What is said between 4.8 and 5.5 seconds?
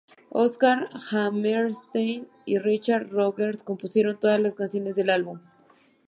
del álbum.